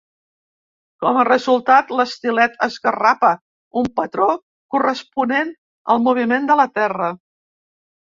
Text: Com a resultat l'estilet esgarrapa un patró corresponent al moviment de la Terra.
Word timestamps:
Com 1.03 1.17
a 1.19 1.25
resultat 1.27 1.91
l'estilet 1.99 2.55
esgarrapa 2.67 3.31
un 3.81 3.89
patró 3.99 4.29
corresponent 4.77 5.53
al 5.95 6.01
moviment 6.07 6.49
de 6.53 6.57
la 6.61 6.67
Terra. 6.79 7.11